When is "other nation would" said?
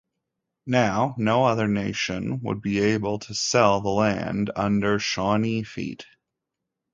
1.45-2.59